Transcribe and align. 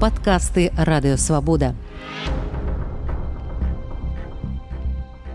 падкасты 0.00 0.70
радыёвабода. 0.76 1.74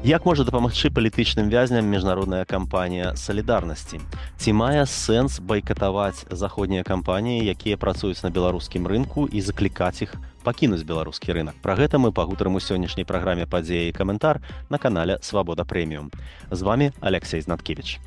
Як 0.04 0.26
можа 0.26 0.42
дапамагчы 0.42 0.90
палітычным 0.90 1.54
вязням 1.54 1.86
міжнародная 1.86 2.42
кампанія 2.46 3.14
салідарнасці? 3.14 4.02
Ці 4.42 4.54
мае 4.54 4.90
сэнс 4.90 5.38
байкатаваць 5.46 6.26
заходнія 6.34 6.82
кампаніі, 6.82 7.46
якія 7.46 7.78
працуюць 7.78 8.24
на 8.26 8.34
беларускім 8.34 8.90
рынку 8.90 9.30
і 9.30 9.42
заклікаць 9.46 10.02
іх 10.02 10.18
пакінуць 10.42 10.82
беларускі 10.82 11.38
рынок. 11.38 11.54
Пра 11.62 11.78
гэта 11.78 12.02
мы 12.02 12.10
пагутарым 12.10 12.58
у 12.58 12.62
сённяшняй 12.66 13.06
праграме 13.06 13.46
падзеі 13.46 13.94
каментар 13.94 14.42
на 14.70 14.82
канале 14.82 15.22
Свабода 15.22 15.70
прэміум. 15.70 16.10
З 16.50 16.62
вами 16.62 16.94
Алексей 17.00 17.42
Знаткевич. 17.42 18.02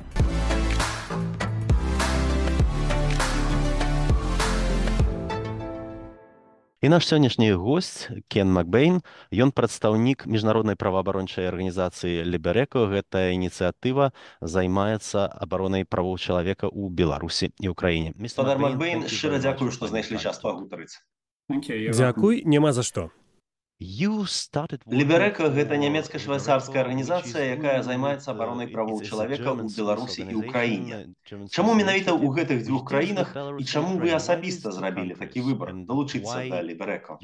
І 6.85 6.89
наш 6.89 7.07
сённяшні 7.09 7.57
госць 7.57 8.13
Кен 8.29 8.51
Макбейн, 8.53 8.99
ён 9.33 9.49
прадстаўнік 9.49 10.29
міжнароднай 10.29 10.77
праваабарончай 10.77 11.49
арганізацыі 11.49 12.21
Ліберэко. 12.29 12.85
Гэтая 12.93 13.33
ініцыятыва 13.33 14.13
займаецца 14.37 15.25
абаронай 15.25 15.81
правоў 15.81 16.21
чалавека 16.21 16.69
ў 16.69 16.93
Беларусі 16.93 17.49
і 17.57 17.73
ўкраіне. 17.73 18.13
Містер 18.21 18.61
Макбейн, 18.61 19.09
шчыра 19.09 19.41
дзякую, 19.41 19.73
што 19.73 19.89
знайшлі 19.89 20.21
час 20.21 20.37
пагутарыць. 20.45 21.01
Дзякуй, 21.49 22.45
няма 22.45 22.69
за 22.69 22.85
што. 22.85 23.09
Ліберэка 23.83 25.47
гэта 25.55 25.75
нямецка-швейцарская 25.79 26.79
арганізацыя, 26.83 27.43
якая 27.59 27.83
займаецца 27.83 28.31
абаронай 28.31 28.69
правоў 28.71 29.01
чалавека 29.03 29.51
ў 29.51 29.67
Беларусі 29.79 30.23
і 30.31 30.35
ўкраіне. 30.39 30.99
Чаму 31.51 31.75
менавіта 31.75 32.15
ў 32.15 32.31
гэтых 32.39 32.63
дзвюх 32.63 32.87
краінах 32.87 33.35
і 33.35 33.67
чаму 33.67 33.99
вы 33.99 34.15
асабіста 34.15 34.71
зрабілі 34.71 35.19
такі 35.19 35.43
выбар 35.51 35.75
далучыцца 35.91 36.47
да 36.55 36.63
ліберэка? 36.63 37.19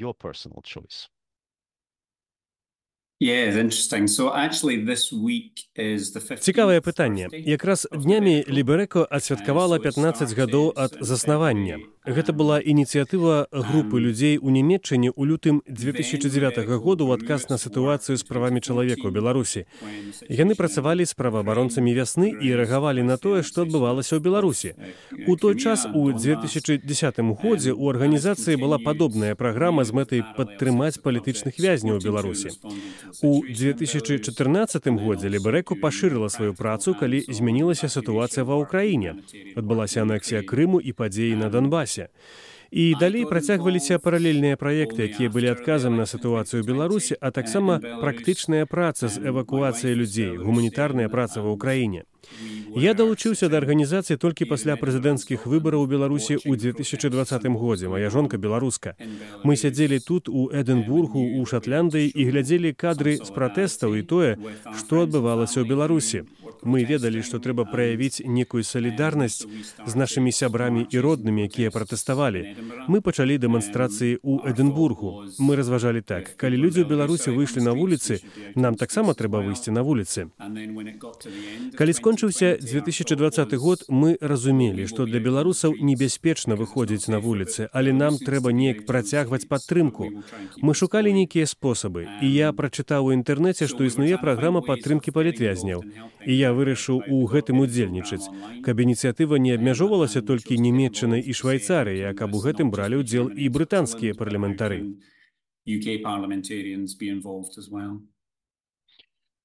Цікавае 6.42 6.80
пытанне. 6.82 7.30
Якраз 7.30 7.86
днямі 7.94 8.42
Ліберэко 8.50 9.06
адсвяткавала 9.06 9.78
15 9.78 10.34
гадоў 10.34 10.74
ад 10.74 10.98
заснавання. 10.98 11.78
Гэта 12.02 12.34
была 12.34 12.58
ініцыятыва 12.58 13.46
групы 13.54 14.02
людзей 14.02 14.34
у 14.42 14.50
нямметчане 14.50 15.14
ў 15.14 15.22
лютым 15.22 15.62
2009 15.70 16.66
году 16.82 17.06
ў 17.06 17.14
адказ 17.14 17.46
на 17.46 17.62
сітуацыю 17.62 18.18
з 18.18 18.26
правамі 18.26 18.58
чалавека 18.58 19.06
ў 19.06 19.14
Беларусі. 19.14 19.70
Яны 20.26 20.58
працавалі 20.58 21.06
з 21.06 21.14
праваабаронцамі 21.14 21.94
вясны 21.94 22.34
і 22.34 22.58
рэагавалі 22.58 23.06
на 23.06 23.22
тое, 23.22 23.46
што 23.46 23.62
адбывалася 23.62 24.18
ў 24.18 24.20
Беларусі. 24.26 24.74
У 25.30 25.38
той 25.38 25.54
час 25.54 25.86
у 25.86 26.10
2010 26.10 26.82
годзе 27.38 27.70
ў 27.70 27.84
арганізацыі 27.94 28.58
была 28.58 28.82
падобная 28.82 29.38
праграма 29.38 29.86
з 29.86 29.94
мэтай 29.94 30.26
падтрымаць 30.34 30.98
палітычных 30.98 31.54
вязняў 31.62 32.02
у 32.02 32.02
Беларусі. 32.02 32.50
У 33.20 33.42
2014 33.44 34.86
годзе 34.88 35.28
Ліберэку 35.28 35.76
пашырыла 35.76 36.28
сваю 36.28 36.54
працу, 36.54 36.94
калі 36.94 37.20
змянілася 37.28 37.88
сітуацыя 37.92 38.44
ва 38.48 38.56
ўкраіне. 38.62 39.20
Адбылася 39.56 40.02
анексія 40.02 40.40
Крыму 40.40 40.80
і 40.80 40.92
падзеі 40.96 41.36
на 41.36 41.52
Донбасе. 41.52 42.08
І 42.72 42.96
далей 42.96 43.28
працягваліся 43.28 43.98
паралельныя 44.00 44.56
праекты, 44.56 45.04
якія 45.04 45.28
былі 45.28 45.52
адказам 45.52 45.96
на 46.00 46.06
сітуацыю 46.08 46.64
Беларусі, 46.64 47.20
а 47.20 47.28
таксама 47.30 47.76
практычная 48.00 48.64
праца 48.64 49.12
з 49.12 49.20
эвакуацыяй 49.20 49.92
людзей, 49.92 50.32
гуманітарная 50.40 51.12
праца 51.12 51.44
ва 51.44 51.52
ўкраіне. 51.52 52.08
Я 52.76 52.94
далучыўся 52.94 53.48
да 53.52 53.58
арганізацыі 53.60 54.16
толькі 54.16 54.48
пасля 54.48 54.76
прэзідэнцкіх 54.80 55.44
выбараў 55.44 55.84
у 55.84 55.90
Беларусі 55.90 56.38
ў 56.40 56.56
2020 56.56 57.46
годзе. 57.60 57.88
Мая 57.92 58.08
жонка 58.08 58.38
беларуска. 58.38 58.96
Мы 59.44 59.56
сядзелі 59.56 59.98
тут 60.00 60.28
у 60.28 60.48
Эдэнбургу 60.48 61.20
у 61.36 61.44
Шатляндыі 61.44 62.08
і 62.08 62.22
глядзелі 62.30 62.72
кадры 62.72 63.18
з 63.20 63.28
пратэстаў 63.28 64.00
і 64.00 64.02
тое, 64.02 64.30
што 64.72 65.04
адбывалася 65.04 65.60
ў 65.60 65.68
Беларусі. 65.68 66.24
Мы 66.62 66.84
ведалі, 66.86 67.22
што 67.26 67.42
трэба 67.42 67.66
праявіць 67.66 68.22
некую 68.22 68.62
салідарнасць 68.62 69.42
з 69.86 69.94
нашымі 69.98 70.30
сябрамі 70.30 70.86
і 70.86 70.98
роднымі, 71.02 71.50
якія 71.50 71.74
пратэставалі. 71.74 72.54
Мы 72.86 73.02
пачалі 73.02 73.34
дэманстрацыі 73.42 74.22
ў 74.22 74.46
Эдэнбургу. 74.46 75.42
Мы 75.42 75.58
разважалі 75.58 76.06
так. 76.06 76.36
Калі 76.38 76.56
людзі 76.62 76.86
ў 76.86 76.88
Беларусі 76.88 77.34
выйшлі 77.34 77.66
на 77.66 77.74
вуліцы, 77.74 78.22
нам 78.54 78.78
таксама 78.78 79.14
трэба 79.18 79.42
выйсці 79.42 79.74
на 79.74 79.82
вуліцы. 79.82 80.30
Калі 81.74 81.92
скончыўся 81.98 82.62
2020 82.62 83.54
год, 83.58 83.82
мы 83.90 84.14
разумелі, 84.20 84.86
што 84.86 85.06
для 85.06 85.18
беларусаў 85.18 85.74
небяспечна 85.82 86.54
выходзіць 86.54 87.10
на 87.10 87.18
вуліцы, 87.18 87.66
але 87.72 87.90
нам 87.90 88.22
трэба 88.22 88.54
неяк 88.54 88.86
працягваць 88.86 89.50
падтрымку. 89.50 90.22
Мы 90.62 90.78
шукалі 90.78 91.10
нейкія 91.10 91.50
спосабы. 91.50 92.06
І 92.22 92.30
я 92.30 92.54
прачытаў 92.54 93.10
у 93.10 93.12
інтэрнэце, 93.18 93.66
што 93.66 93.82
існуе 93.82 94.14
праграма 94.14 94.62
падтрымкі 94.62 95.10
палітвязняў. 95.10 95.82
І 96.22 96.32
я 96.38 96.51
вырашыў 96.56 97.02
у 97.08 97.26
гэтым 97.32 97.62
удзельнічаць, 97.64 98.28
каб 98.66 98.82
ініцыятыва 98.84 99.40
не 99.42 99.54
абмяжоўвалася 99.56 100.22
толькі 100.22 100.58
нямметчанай 100.64 101.20
і 101.20 101.32
швайцарыі, 101.32 102.12
каб 102.18 102.34
у 102.36 102.42
гэтым 102.44 102.70
бралі 102.74 103.02
ўдзел 103.02 103.32
і 103.32 103.48
брытанскія 103.48 104.14
парламентары. 104.14 104.82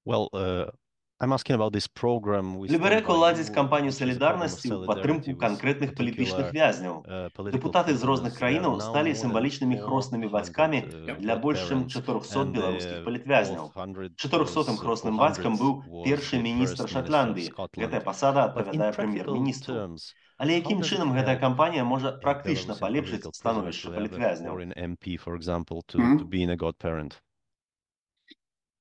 Well, 0.08 0.30
uh... 0.34 0.72
Ліберэко 1.18 3.14
ладзіць 3.18 3.50
кампанію 3.50 3.90
салідарнасці 3.90 4.70
ў 4.70 4.86
падтрымку 4.86 5.34
канкрэтных 5.42 5.98
палітычных 5.98 6.54
вязняў. 6.54 7.02
Дэпутаты 7.34 7.98
з 7.98 8.06
розных 8.06 8.38
краінаў 8.38 8.78
сталі 8.86 9.18
сімвалічнымі 9.18 9.82
хроснымі 9.82 10.30
бацькамі 10.30 10.84
для 11.18 11.36
больш 11.42 11.66
чым 11.66 11.90
400 11.90 12.54
беларускіх 12.54 13.02
палітвязняў. 13.02 13.74
400 14.14 14.78
хросным 14.78 15.18
бацькам 15.18 15.58
быў 15.58 16.06
першы 16.06 16.38
міністр 16.38 16.86
Шатландыі. 16.86 17.50
Гэтая 17.50 18.06
пасада 18.06 18.54
адпавядае 18.54 18.94
прэм'ер-міністру. 18.94 19.98
Але 20.38 20.62
якім 20.62 20.86
чынам 20.86 21.18
гэтая 21.18 21.42
кампанія 21.42 21.82
можа 21.82 22.14
практычна 22.22 22.78
палепшыць 22.78 23.26
становішча 23.34 23.90
палітвязняў? 23.90 24.54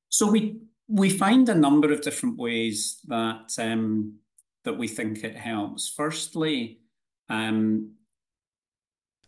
So 0.09 0.31
we 0.31 0.41
we 0.89 1.11
find 1.11 1.49
a 1.49 1.55
number 1.55 1.93
of 1.93 2.03
different 2.03 2.39
ways 2.39 3.01
that 3.07 3.55
um, 3.59 4.19
that 4.65 4.79
we 4.79 4.89
think 4.89 5.25
it 5.25 5.37
helps. 5.37 5.89
Firstly, 5.89 6.81
um, 7.29 7.96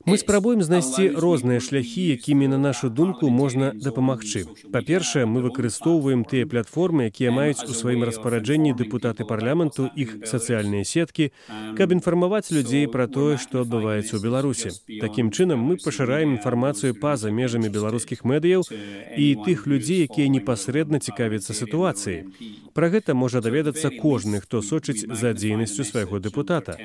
Мы 0.09 0.17
спрабуем 0.17 0.63
знайсці 0.63 1.21
розныя 1.21 1.61
шляхі, 1.61 2.01
якімі 2.17 2.49
на 2.49 2.59
нашу 2.59 2.89
думку 2.89 3.29
можна 3.29 3.73
дапамагчы. 3.77 4.49
Па-першае, 4.73 5.27
мы 5.29 5.45
выкарыстоўваем 5.45 6.25
тыя 6.25 6.49
платформы, 6.49 7.13
якія 7.13 7.29
маюць 7.29 7.61
у 7.69 7.77
сваім 7.77 8.09
распараджэнні 8.09 8.73
дэпутаты 8.73 9.29
парламенту 9.29 9.91
іх 9.93 10.25
сацыяльныя 10.25 10.89
сеткі, 10.89 11.29
каб 11.77 11.93
інфармаваць 11.93 12.49
людзей 12.49 12.89
пра 12.89 13.05
тое, 13.05 13.37
што 13.37 13.69
адбываецца 13.69 14.17
ў 14.17 14.25
Беларусі. 14.25 14.73
Такім 14.97 15.29
чынам 15.29 15.61
мы 15.61 15.77
пашыраем 15.77 16.41
інфармацыю 16.41 16.97
па-за 16.97 17.29
межамі 17.29 17.69
беларускіх 17.69 18.25
медыяў 18.25 18.65
і 19.13 19.27
тых 19.45 19.69
людзей, 19.69 20.09
якія 20.09 20.33
непасрэдна 20.33 21.05
цікавяцца 21.05 21.53
сітуацыяй. 21.53 22.25
Пра 22.73 22.89
гэта 22.89 23.13
можа 23.13 23.45
даведацца 23.45 23.91
кожны, 23.93 24.41
хто 24.41 24.63
сочыць 24.63 25.05
за 25.05 25.37
дзейнасцю 25.37 25.85
свайго 25.85 26.17
дэпутата. 26.17 26.79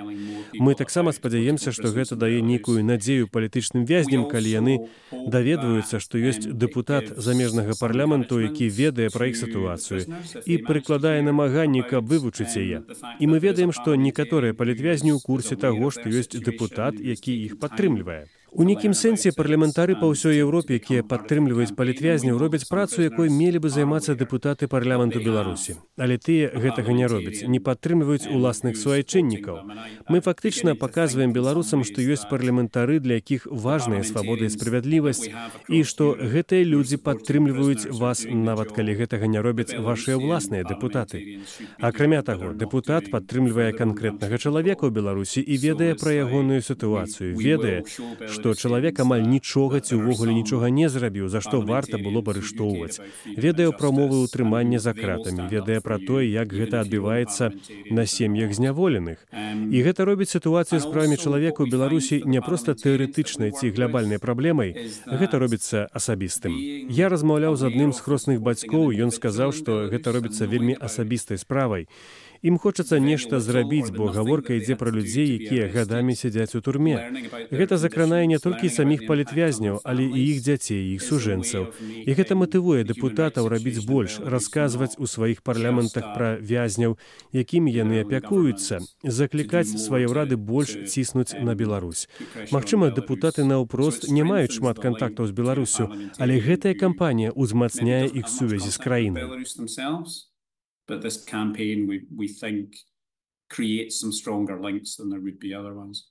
Мы 0.59 0.75
таксама 0.75 1.11
спадзяемся, 1.13 1.71
што 1.71 1.93
гэта 1.93 2.15
дае 2.19 2.41
нейкую 2.41 2.83
надзею 2.83 3.12
надзею 3.13 3.27
палітычным 3.29 3.85
вязням, 3.85 4.25
калі 4.29 4.49
яны 4.49 4.73
даведваюцца, 5.11 5.99
што 5.99 6.17
ёсць 6.17 6.45
дэпутат 6.45 7.13
замежнага 7.17 7.73
парламенту, 7.79 8.39
які 8.41 8.69
ведае 8.69 9.09
пра 9.13 9.29
іх 9.29 9.37
сітуацыю 9.37 10.01
і 10.45 10.57
прыкладае 10.65 11.21
намаганні, 11.21 11.83
каб 11.85 12.09
вывучыць 12.09 12.57
яе. 12.57 12.81
І 13.19 13.27
мы 13.27 13.39
ведаем, 13.39 13.71
што 13.71 13.95
некаторыя 13.95 14.53
палітвязні 14.53 15.13
ў 15.13 15.19
курсе 15.21 15.55
таго, 15.55 15.91
што 15.91 16.09
ёсць 16.09 16.33
дэпутат, 16.33 16.97
які 16.97 17.33
іх 17.45 17.59
падтрымлівае. 17.59 18.25
У 18.53 18.61
нейкім 18.61 18.93
сэнсе 18.93 19.31
парламентары 19.33 19.95
па 19.97 20.05
ўсёй 20.13 20.37
Еўропе, 20.37 20.77
якія 20.77 21.01
падтрымліваюць 21.01 21.73
палітвязняў, 21.73 22.37
робяць 22.37 22.67
працу, 22.69 23.01
якой 23.01 23.29
мелі 23.33 23.57
бы 23.65 23.69
займацца 23.73 24.13
дэпутаты 24.13 24.69
парламенту 24.69 25.17
Беларусі. 25.25 25.81
Але 25.97 26.21
тыя 26.21 26.53
гэтага 26.53 26.93
не 26.93 27.09
робяць, 27.09 27.41
не 27.49 27.57
падтрымліваюць 27.57 28.29
уласных 28.29 28.77
суайчыннікаў. 28.77 29.57
Мы 30.05 30.21
фактычна 30.21 30.75
паказваем 30.77 31.33
беларусам, 31.33 31.81
што 31.81 32.05
ёсць 32.05 32.29
парламентары, 32.29 32.99
для 33.01 33.17
якіх 33.17 33.47
важная 33.49 34.03
свабода 34.05 34.45
і 34.45 34.53
справядлівасць 34.53 35.33
і 35.73 35.81
што 35.81 36.13
гэтыя 36.13 36.61
людзі 36.61 37.01
падтрымліваюць 37.01 37.89
вас 37.89 38.21
нават 38.29 38.69
калі 38.77 38.93
гэтага 39.01 39.25
не 39.25 39.41
робяць 39.41 39.73
вашыя 39.73 40.21
ўласныя 40.21 40.61
дэпутаты. 40.61 41.41
Акрамя 41.81 42.21
таго, 42.21 42.53
дэпутат 42.53 43.09
падтрымлівае 43.09 43.73
канкрэтнага 43.73 44.37
чалавека 44.37 44.85
ў 44.85 44.93
Беларусі 44.93 45.41
і 45.41 45.57
ведае 45.57 45.97
пра 45.97 46.13
ягоную 46.21 46.61
сітуацыю, 46.61 47.33
ведае, 47.33 47.81
што 48.29 48.42
што 48.43 48.51
чалавек 48.59 48.99
амаль 48.99 49.23
нічога 49.23 49.79
ці 49.79 49.95
ўвогуле 49.95 50.35
нічога 50.35 50.67
не 50.67 50.91
зрабіў, 50.91 51.31
за 51.31 51.39
што 51.39 51.63
варта 51.63 51.95
было 51.95 52.19
б 52.19 52.35
арыштоўваць. 52.35 52.99
Ведае 53.23 53.71
прамовы 53.71 54.19
ўтрымання 54.27 54.83
за 54.83 54.91
кратамі, 54.91 55.47
ведае 55.47 55.79
пра 55.79 55.95
тое, 55.95 56.27
як 56.27 56.51
гэта 56.51 56.83
адбіваецца 56.83 57.55
на 57.87 58.03
сем'ях 58.03 58.51
зняволеных. 58.51 59.23
І 59.71 59.77
гэта 59.79 60.03
робіць 60.03 60.35
сітуацыю 60.35 60.83
з 60.83 60.91
правамі 60.91 61.15
чалавека 61.15 61.63
ў 61.63 61.71
Беларусі 61.71 62.19
не 62.27 62.43
проста 62.43 62.75
тэарэтычнай 62.75 63.55
ці 63.55 63.71
глябальнай 63.71 64.19
праблемай, 64.19 64.91
гэта 65.07 65.39
робіцца 65.39 65.87
асабістым. 65.95 66.51
Я 66.91 67.07
размаўляў 67.07 67.55
з 67.55 67.71
адным 67.71 67.95
з 67.95 68.03
хросных 68.03 68.43
бацькоў, 68.43 68.91
ён 68.91 69.15
сказаў, 69.15 69.55
што 69.55 69.87
гэта 69.87 70.11
робіцца 70.11 70.51
вельмі 70.51 70.75
асабістай 70.75 71.39
справай. 71.39 71.87
Ім 72.43 72.57
хочацца 72.59 72.99
нешта 72.99 73.39
зрабіць, 73.39 73.95
бо 73.95 74.09
гаворка 74.11 74.51
ідзе 74.59 74.75
пра 74.75 74.91
людзей, 74.91 75.29
якія 75.39 75.69
гадамі 75.71 76.11
сядзяць 76.11 76.59
у 76.59 76.61
турме. 76.65 76.95
Гэта 77.55 77.77
закранае 77.79 78.27
не 78.27 78.39
толькі 78.45 78.67
саміх 78.67 79.05
палітвязняў, 79.07 79.79
але 79.87 80.03
і 80.03 80.19
іх 80.19 80.41
дзяцей, 80.43 80.91
іх 80.95 81.05
сужэнцаў. 81.07 81.71
І 82.03 82.11
гэта 82.11 82.35
матывуе 82.35 82.83
дэпутатаў 82.83 83.47
рабіць 83.47 83.85
больш, 83.87 84.19
расказваць 84.19 84.99
у 84.99 85.07
сваіх 85.07 85.39
парламентах 85.39 86.11
пра 86.17 86.35
вязняў, 86.51 86.97
якімі 87.31 87.71
яны 87.71 88.03
апякуюцца, 88.03 88.83
заклікаць 89.07 89.79
свае 89.79 90.03
ўрады 90.11 90.35
больш 90.35 90.75
ціснуць 90.91 91.39
на 91.39 91.55
Беларусь. 91.55 92.11
Магчыма, 92.51 92.91
дэпутаты 92.91 93.47
наўпрост 93.47 94.11
не 94.11 94.27
маюць 94.27 94.51
шмат 94.59 94.83
кантактаў 94.83 95.31
з 95.31 95.39
Беларусю, 95.39 95.87
але 96.19 96.43
гэтая 96.43 96.75
кампанія 96.75 97.31
ўзмацняе 97.31 98.03
іх 98.11 98.27
сувязі 98.27 98.67
з 98.67 98.77
краінай. 98.83 99.31
But 100.87 101.01
this 101.01 101.23
campaign 101.23 101.87
we, 101.87 102.03
we 102.15 102.27
think 102.27 102.75
creates 103.49 103.99
some 103.99 104.11
stronger 104.11 104.59
links 104.61 104.95
than 104.95 105.09
there 105.09 105.21
would 105.21 105.39
be 105.39 105.53
otherwise. 105.53 106.03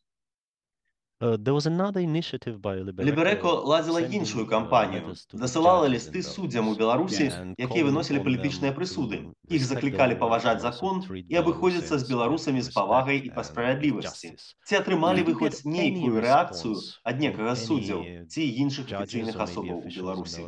Лібереко 2.98 3.50
ладзіла 3.62 4.00
іншую 4.00 4.46
кампанію, 4.46 5.14
дасылала 5.32 5.86
лісты 5.86 6.22
суддзям 6.22 6.68
у 6.68 6.74
Беларусі, 6.74 7.30
якія 7.62 7.84
выносілі 7.86 8.26
палітычныя 8.26 8.74
прысуды. 8.74 9.30
Іх 9.46 9.62
заклікалі 9.62 10.18
паважаць 10.18 10.58
закон 10.66 10.98
і 11.14 11.38
абыходзіцца 11.38 12.02
з 12.02 12.10
беларусамі 12.10 12.66
з 12.66 12.74
павагай 12.74 13.22
і 13.22 13.30
па 13.38 13.46
справядлівасці. 13.46 14.34
Ці 14.66 14.74
атрымалі 14.82 15.22
вы 15.30 15.38
хоць 15.38 15.62
нейкую 15.62 16.18
рэакцыю 16.26 16.74
ад 17.06 17.22
некага 17.22 17.54
суддзяў 17.54 18.02
ці 18.26 18.42
іншых 18.42 18.90
афіцыйных 18.90 19.38
асобаў 19.38 19.78
у 19.86 19.90
Беларусі? 19.94 20.42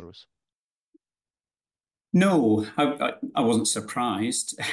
No, 2.15 2.65
I, 2.77 2.83
I, 2.85 3.13
I 3.35 3.41
wasn't 3.41 3.67
surprised. 3.67 4.57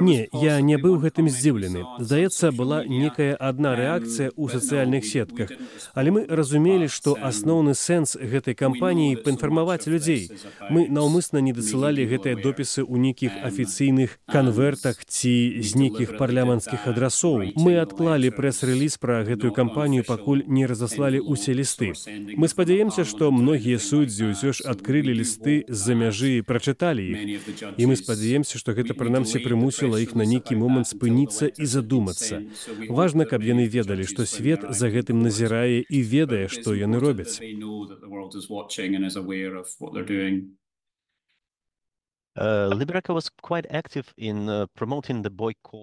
Не, 0.00 0.28
я 0.32 0.60
не 0.60 0.76
быў 0.76 0.98
гэтым 1.02 1.28
здзіўлены. 1.28 1.84
Здаецца, 2.00 2.50
была 2.52 2.82
некая 2.84 3.36
адна 3.38 3.74
рэакцыя 3.76 4.32
ў 4.34 4.44
сацыяльных 4.50 5.04
сетках. 5.04 5.52
Але 5.94 6.10
мы 6.10 6.20
разумелі, 6.26 6.88
што 6.88 7.14
асноўны 7.14 7.74
сэнс 7.78 8.16
гэтай 8.18 8.54
кампаніі 8.58 9.20
паінфармаваць 9.22 9.86
людзей. 9.86 10.30
Мы 10.70 10.88
наўмысна 10.88 11.38
не 11.44 11.52
дасылалі 11.52 12.06
гэтыя 12.08 12.36
допісы 12.40 12.82
ў 12.82 12.98
нейкіх 12.98 13.32
афіцыйных 13.44 14.18
канвертах 14.26 15.04
ці 15.04 15.62
з 15.62 15.70
нейкіх 15.76 16.16
парламанцкіх 16.18 16.88
адрасоў. 16.90 17.54
Мы 17.56 17.78
адклалі 17.78 18.32
прэс-рэліз 18.34 18.98
пра 18.98 19.22
гэтую 19.28 19.52
кампанію, 19.52 20.04
пакуль 20.08 20.42
не 20.46 20.66
разаслалі 20.66 21.22
ўсе 21.22 21.54
лісты. 21.54 21.92
Мы 22.36 22.48
спадзяемся, 22.48 23.04
што 23.04 23.30
многія 23.30 23.78
суддзі 23.78 24.32
ўсё 24.32 24.52
ж 24.56 24.66
адкрылі 24.66 25.14
лісты 25.14 25.62
з-за 25.68 25.94
мяжы 25.94 26.40
і 26.40 26.46
прачыталі 26.46 27.02
іх. 27.02 27.48
І 27.76 27.86
мы 27.86 27.96
спадзяемся, 27.96 28.58
што 28.58 28.71
гэта 28.78 28.96
прынамсі 28.98 29.42
прымусіла 29.44 30.00
іх 30.04 30.14
на 30.18 30.24
нейкі 30.28 30.58
момант 30.62 30.90
спыніцца 30.92 31.48
і 31.48 31.68
задумацца. 31.74 32.42
Важна, 32.88 33.28
каб 33.28 33.46
яны 33.46 33.68
ведалі, 33.68 34.08
што 34.08 34.26
свет 34.26 34.66
за 34.70 34.92
гэтым 34.94 35.22
назірае 35.26 35.82
і 35.82 36.02
ведае, 36.14 36.46
што 36.48 36.74
яны 36.78 37.00
робяць. 37.02 37.40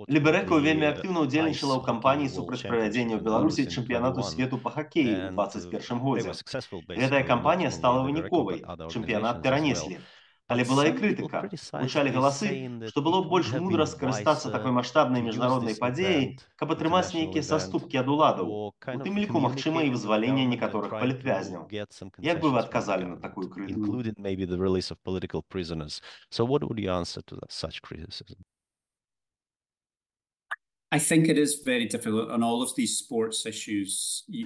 Ліберэка 0.09 0.57
вельмі 0.57 0.89
актыўна 0.89 1.21
ўдзельнічала 1.29 1.77
ў 1.77 1.81
кампаніі 1.85 2.29
супраць 2.33 2.65
правядзення 2.65 3.17
ў 3.17 3.21
Беларусі 3.21 3.69
чэмпіянату 3.69 4.25
свету 4.25 4.57
па 4.57 4.73
хакеі 4.73 5.29
ў 5.29 5.37
21 5.37 6.01
годзе. 6.01 6.33
Гэтая 6.89 7.21
кампанія 7.29 7.69
стала 7.69 8.01
выніковай, 8.01 8.65
чэмпіянат 8.65 9.45
перанеслі. 9.45 10.01
Але 10.48 10.64
была 10.68 10.84
і 10.88 10.92
крытыка. 10.92 11.40
Гучалі 11.72 12.10
галасы, 12.12 12.48
што 12.92 13.00
было 13.00 13.24
больш 13.24 13.48
мудра 13.56 13.86
скарыстацца 13.88 14.52
такой 14.52 14.74
маштабнай 14.76 15.24
міжнароднай 15.24 15.72
падзеяй, 15.80 16.36
каб 16.60 16.74
атрымаць 16.76 17.16
нейкія 17.16 17.40
саступкі 17.42 17.96
ад 18.04 18.08
уладаў. 18.12 18.52
У 18.52 19.00
тым 19.00 19.16
ліку 19.16 19.40
магчыма 19.40 19.88
і 19.88 19.92
вызваленне 19.96 20.44
некаторых 20.44 20.92
палітвязняў. 20.92 21.64
Як 22.20 22.44
бы 22.44 22.52
вы 22.52 22.58
адказалі 22.60 23.04
на 23.14 23.16
такую 23.16 23.48
крытыку? 23.48 24.04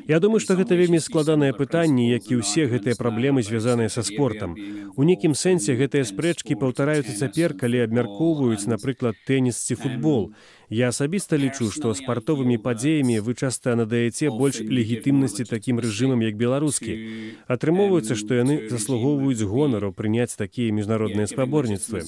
Я 0.08 0.20
думаю, 0.20 0.40
што 0.44 0.58
гэта 0.60 0.76
вельмі 0.76 1.00
складанае 1.00 1.54
пытанне, 1.56 2.12
як 2.12 2.28
і 2.28 2.44
ўсе 2.44 2.68
гэтыя 2.68 3.00
праблемы 3.00 3.40
звязаныя 3.48 3.88
са 3.88 4.04
спортам. 4.04 4.52
У 5.00 5.08
нейкім 5.08 5.40
сэнсе 5.40 5.80
гэтыя 5.80 6.04
спрэчкі 6.04 6.60
паўтараюцца 6.60 7.16
цяпер, 7.16 7.56
калі 7.56 7.88
абмяркоўваюць, 7.88 8.68
напрыклад, 8.68 9.16
тэніс 9.24 9.56
ці 9.56 9.80
футбол. 9.80 10.36
Я 10.70 10.90
асабіста 10.90 11.38
лічу, 11.38 11.70
што 11.72 11.94
спартовымі 11.94 12.58
падзеямі 12.58 13.20
вы 13.26 13.36
часта 13.36 13.76
надаяце 13.76 14.32
больш 14.32 14.62
легітымнасці 14.64 15.44
такім 15.50 15.80
рэжымам, 15.84 16.24
як 16.24 16.36
беларускі. 16.40 16.96
Атрымоўваецца, 17.48 18.16
што 18.16 18.40
яны 18.40 18.70
заслугоўваюць 18.72 19.44
гонару 19.44 19.92
прыняць 19.92 20.36
такія 20.36 20.72
міжнародныя 20.72 21.28
спаборніцтвы. 21.28 22.08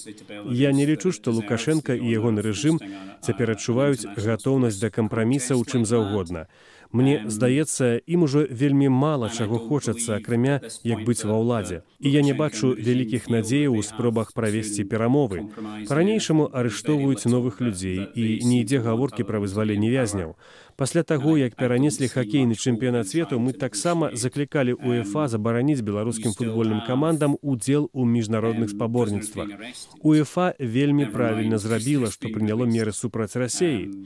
Я 0.52 0.72
не 0.72 0.86
лічу, 0.86 1.12
што 1.12 1.36
Лукашенко 1.36 1.94
і 1.96 2.08
ягоны 2.08 2.42
рэжым 2.42 2.80
цяпер 3.22 3.58
адчуваюць 3.58 4.08
гатоўнасць 4.16 4.80
да 4.80 4.90
кампраміса 4.90 5.60
ў 5.60 5.64
чым 5.68 5.86
заўгодна. 5.86 6.48
Мне 6.96 7.16
здаецца, 7.28 8.00
ім 8.08 8.24
ужо 8.24 8.46
вельмі 8.48 8.88
мала 8.88 9.28
чаго 9.28 9.60
хочацца, 9.60 10.16
акрамя 10.16 10.62
як 10.88 11.04
быць 11.08 11.28
ва 11.28 11.36
ўладзе. 11.36 11.82
І 12.00 12.08
я 12.14 12.22
не 12.24 12.32
бачу 12.32 12.72
вялікіх 12.72 13.28
надзеяў 13.28 13.76
у 13.76 13.84
спробах 13.84 14.32
правесці 14.38 14.88
перамовы. 14.88 15.44
Па-ранейшаму 15.90 16.48
арыштоўваюць 16.62 17.28
новых 17.28 17.60
людзей 17.60 18.00
і 18.16 18.24
не 18.48 18.64
ідзе 18.64 18.80
гаворкі 18.88 19.28
пра 19.28 19.44
вызваленне 19.44 19.92
вязняў. 19.92 20.40
Пасля 20.78 21.04
таго, 21.04 21.38
як 21.38 21.56
перанеслі 21.56 22.08
хакейны 22.12 22.56
чэмпіянат 22.60 23.08
свету, 23.08 23.40
мы 23.40 23.54
таксама 23.56 24.12
заклікалі 24.12 24.76
УЕФА 24.76 25.32
забараніць 25.32 25.80
беларускім 25.80 26.36
футбольным 26.36 26.84
камандам 26.84 27.38
удзел 27.42 27.88
у 27.94 28.04
міжнародных 28.04 28.76
спаборніцтвах. 28.76 29.56
УЕФА 30.04 30.60
вельмі 30.60 31.06
правільна 31.06 31.58
зрабіла, 31.58 32.12
што 32.12 32.28
прыняло 32.28 32.68
меры 32.68 32.92
супраць 32.92 33.40
рассеі. 33.40 34.04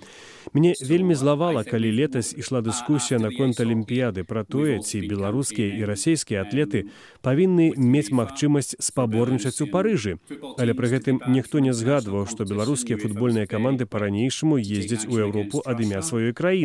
Мне 0.54 0.74
вельмі 0.82 1.16
злавала, 1.16 1.64
калі 1.64 1.90
летась 1.90 2.34
ішла 2.38 2.62
дыскусія 2.62 3.18
наконт 3.18 3.58
алімпіяды 3.58 4.22
пра 4.24 4.46
тое, 4.46 4.78
ці 4.78 5.02
беларускія 5.02 5.74
і 5.74 5.90
расійскія 5.90 6.46
атлеты 6.46 6.86
павінны 7.26 7.74
мець 7.78 8.14
магчымасць 8.14 8.78
спаборнічаць 8.78 9.62
у 9.66 9.68
парыжы. 9.74 10.22
Але 10.58 10.78
пры 10.78 10.94
гэтым 10.94 11.22
ніхто 11.34 11.66
не 11.66 11.74
згадваў, 11.74 12.30
што 12.30 12.46
беларускія 12.46 13.02
футбольныя 13.02 13.50
каманды 13.50 13.90
па-ранейшаму 13.90 14.62
ездзяць 14.62 15.10
у 15.10 15.18
Еўропу 15.18 15.66
ад 15.66 15.82
імя 15.82 16.06
сваёй 16.06 16.34
краіны. 16.34 16.59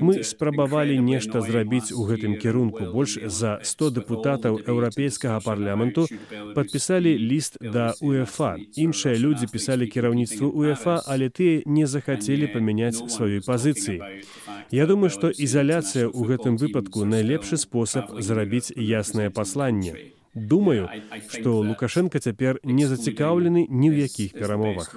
Мы 0.00 0.24
спрабавалі 0.24 0.98
нешта 1.00 1.40
зрабіць 1.40 1.92
у 1.92 2.04
гэтым 2.10 2.36
кірунку 2.42 2.90
больш 2.92 3.16
за 3.24 3.58
100 3.62 3.90
дэпутатаў 3.98 4.60
еўрапейскага 4.66 5.40
парламенту 5.44 6.06
падпісалі 6.54 7.16
ліст 7.18 7.58
да 7.60 7.94
УЕФА. 8.00 8.56
Іншыя 8.76 9.16
людзі 9.18 9.50
пісалі 9.52 9.86
кіраўніцтву 9.86 10.50
УЕФА, 10.50 11.02
але 11.06 11.28
тыя 11.28 11.62
не 11.66 11.86
захацелі 11.86 12.46
памяняць 12.54 13.00
сваёй 13.10 13.40
пазіцыі. 13.46 14.00
Я 14.70 14.86
думаю, 14.86 15.10
што 15.10 15.30
ізаляцыя 15.30 16.06
ў 16.06 16.20
гэтым 16.30 16.54
выпадку 16.60 17.04
найлепшы 17.04 17.56
спосаб 17.56 18.14
зрабіць 18.22 18.70
яснае 18.76 19.30
пасланне. 19.30 20.19
Думаю, 20.34 20.88
што 21.26 21.58
Лукашенко 21.66 22.18
цяпер 22.22 22.60
не 22.62 22.86
зацікаўлены 22.86 23.66
ні 23.66 23.88
ў 23.90 24.06
якіх 24.06 24.30
перамовах. 24.38 24.94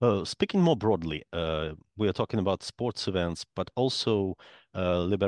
Uh, 0.00 0.24
speaking 0.24 0.60
more 0.60 0.76
broadly, 0.76 1.24
uh, 1.32 1.70
we 1.96 2.08
are 2.08 2.12
talking 2.12 2.38
about 2.38 2.62
sports 2.62 3.08
events, 3.08 3.44
but 3.56 3.68
also 3.74 4.36
Калі 4.78 5.18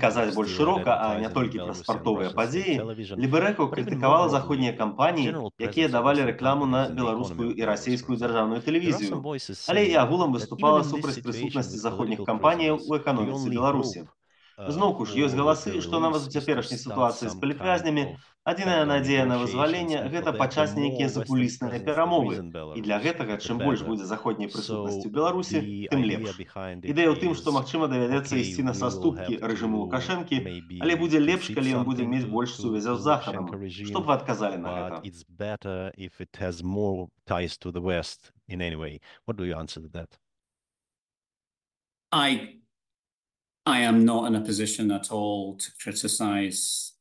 казаць 0.00 0.34
больш 0.34 0.56
шырока, 0.56 0.96
а 0.96 1.20
не 1.20 1.28
толькі 1.28 1.58
пра 1.58 1.74
спартовыя 1.74 2.30
падзеі, 2.32 2.78
Ліберэко 3.18 3.68
крытыкавала 3.68 4.28
заходнія 4.32 4.72
кампаніі, 4.78 5.34
якія 5.60 5.88
давалі 5.92 6.24
рэкламу 6.30 6.64
на 6.70 6.88
беларускую 6.88 7.52
і 7.52 7.62
расійскую 7.68 8.16
дзяржаўную 8.16 8.62
тэлевізію. 8.64 9.20
Але 9.68 9.84
і 9.90 9.94
агулам 10.00 10.32
выступала 10.32 10.80
супраць 10.86 11.20
прысутнасці 11.20 11.76
заходніх 11.82 12.24
кампаніяў 12.24 12.80
у 12.80 12.96
эканоміцы 12.96 13.52
Беларусі. 13.52 14.08
Зноўку 14.58 15.06
ж 15.06 15.14
ёсць 15.22 15.38
галасы, 15.38 15.78
што 15.78 16.02
нават 16.02 16.26
у 16.26 16.30
цяперашняй 16.34 16.82
сітуацыі 16.82 17.30
з 17.30 17.38
палітвязнямі 17.38 18.18
адзіная 18.42 18.82
надзея 18.90 19.22
на 19.30 19.38
вызваленне 19.38 20.00
гэта 20.10 20.32
пачаць 20.34 20.74
нейкія 20.74 21.06
закулісныя 21.14 21.78
перамовы. 21.86 22.42
І 22.74 22.82
для 22.82 22.98
гэтага 22.98 23.38
чым 23.38 23.62
больш 23.62 23.86
будзе 23.86 24.08
заходняй 24.10 24.50
прысутнасці 24.50 25.06
ў 25.06 25.12
Беларусі, 25.14 25.62
тым 25.94 26.02
лепш. 26.02 26.34
Ідэя 26.42 27.06
ў 27.06 27.16
тым, 27.22 27.38
што 27.38 27.54
магчыма 27.54 27.86
давядзецца 27.92 28.34
ісці 28.42 28.66
на 28.66 28.74
саступкі 28.74 29.38
рэжыму 29.38 29.86
Лукашэнкі, 29.86 30.42
але 30.82 30.98
будзе 30.98 31.22
лепш, 31.22 31.54
калі 31.54 31.78
ён 31.78 31.86
будзе 31.86 32.10
мець 32.10 32.26
больш 32.26 32.58
сувязяў 32.58 32.98
з 32.98 33.06
захадам. 33.06 33.46
Што 33.70 34.02
б 34.02 34.10
вы 34.10 34.18
адказалі 34.18 34.58
на 34.58 34.74
гэта? 34.74 34.98
in 38.48 38.62
any 38.62 38.76
way. 38.76 39.00
What 39.26 39.36
do 39.36 39.44
you 39.44 39.54
answer 39.54 39.80
to 39.80 39.88
that? 39.88 40.18
I 42.10 42.60
I 43.68 43.80
am 43.80 44.06
not 44.06 44.26
in 44.26 44.34
a 44.34 44.40
position 44.40 44.90
at 44.90 45.12
all 45.12 45.54
to 45.56 45.70
criticize 45.78 46.92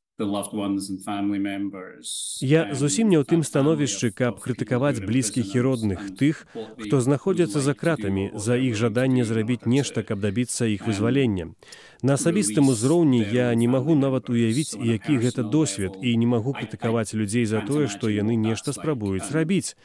Я 2.42 2.74
зусім 2.74 3.10
не 3.14 3.22
ў 3.22 3.24
тым 3.30 3.46
становішчы, 3.46 4.10
каб 4.10 4.42
крытыкаваць 4.42 4.98
блізкіх 4.98 5.54
і 5.54 5.62
родных 5.62 6.18
тых, 6.18 6.50
хто 6.82 7.02
знаходзяцца 7.06 7.62
за 7.62 7.78
кратамі 7.78 8.34
за 8.34 8.58
іх 8.58 8.74
жаданне 8.74 9.22
зрабіць 9.22 9.70
нешта, 9.70 10.02
каб 10.02 10.18
дабіцца 10.18 10.66
іх 10.66 10.90
вызвалення. 10.90 11.54
На 12.02 12.14
асабістым 12.14 12.70
узроўні 12.70 13.26
я 13.30 13.54
не 13.54 13.68
магу 13.68 13.94
нават 13.94 14.30
уявіць, 14.30 14.78
які 14.78 15.18
гэта 15.22 15.42
досвед 15.42 15.94
і 16.02 16.18
не 16.18 16.26
магу 16.26 16.54
крытыкаваць 16.54 17.14
людзей 17.14 17.46
за 17.46 17.62
тое, 17.62 17.86
што 17.86 18.10
яны 18.10 18.38
нешта 18.38 18.74
спрабуюць 18.74 19.30
рабіць. 19.30 19.78